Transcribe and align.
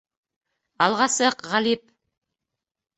—Алға 0.87 1.09
сыҡ, 1.17 1.47
Ғалип! 1.55 1.87